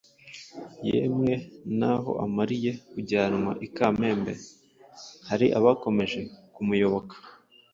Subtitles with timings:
[0.87, 1.33] Yemwe
[1.79, 4.33] naho amariye kujyanwa i Kamembe,
[5.29, 6.19] hari abakomeje
[6.53, 7.15] kumuyoboka.